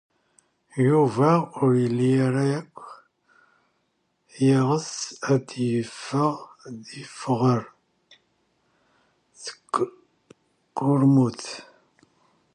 Yuba 0.89 1.31
ur 1.61 1.71
yelli 1.81 2.11
ara 2.27 2.43
akk 2.59 2.75
yeɣs 4.45 4.91
ad 5.31 5.45
yadef 5.69 7.15
ɣer 7.41 7.61
tkurmut. 9.43 11.43